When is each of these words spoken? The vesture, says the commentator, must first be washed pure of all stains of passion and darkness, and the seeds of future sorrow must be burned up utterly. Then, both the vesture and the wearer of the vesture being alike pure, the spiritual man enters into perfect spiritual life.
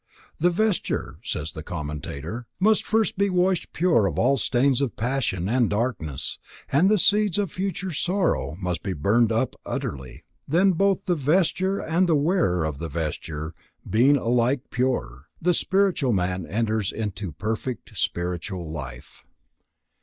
The 0.39 0.49
vesture, 0.49 1.19
says 1.23 1.51
the 1.51 1.61
commentator, 1.61 2.47
must 2.59 2.83
first 2.87 3.19
be 3.19 3.29
washed 3.29 3.71
pure 3.71 4.07
of 4.07 4.17
all 4.17 4.35
stains 4.35 4.81
of 4.81 4.95
passion 4.95 5.47
and 5.47 5.69
darkness, 5.69 6.39
and 6.71 6.89
the 6.89 6.97
seeds 6.97 7.37
of 7.37 7.51
future 7.51 7.93
sorrow 7.93 8.55
must 8.59 8.81
be 8.81 8.93
burned 8.93 9.31
up 9.31 9.55
utterly. 9.63 10.23
Then, 10.47 10.71
both 10.71 11.05
the 11.05 11.13
vesture 11.13 11.77
and 11.77 12.09
the 12.09 12.15
wearer 12.15 12.65
of 12.65 12.79
the 12.79 12.89
vesture 12.89 13.53
being 13.87 14.17
alike 14.17 14.71
pure, 14.71 15.27
the 15.39 15.53
spiritual 15.53 16.13
man 16.13 16.47
enters 16.47 16.91
into 16.91 17.31
perfect 17.33 17.95
spiritual 17.95 18.71
life. 18.71 19.23